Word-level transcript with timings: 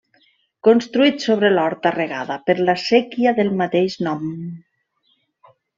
Construït 0.67 1.25
sobre 1.25 1.51
l'horta 1.53 1.93
regada 1.97 2.39
per 2.49 2.57
la 2.71 2.77
séquia 2.87 3.37
del 3.41 3.55
mateix 3.61 4.03
nom. 4.09 4.29